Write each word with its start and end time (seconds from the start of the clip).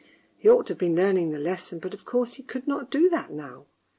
He 0.35 0.49
ought 0.49 0.65
to 0.65 0.73
have 0.73 0.79
been 0.79 0.95
learning 0.95 1.29
the 1.29 1.37
lesson, 1.37 1.77
but 1.77 1.93
of 1.93 2.05
course 2.05 2.33
he 2.33 2.41
could 2.41 2.65
not 2.67 2.89
do 2.89 3.07
that 3.09 3.31
now. 3.31 3.67